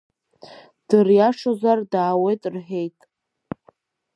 Ддыриашозар 0.81 1.79
даауеит 1.91 2.43
рҳәеит… 2.53 2.97